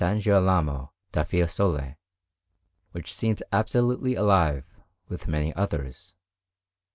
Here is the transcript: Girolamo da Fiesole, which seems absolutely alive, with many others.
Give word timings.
Girolamo 0.03 0.93
da 1.11 1.23
Fiesole, 1.23 1.97
which 2.91 3.13
seems 3.13 3.43
absolutely 3.51 4.15
alive, 4.15 4.65
with 5.09 5.27
many 5.27 5.53
others. 5.53 6.15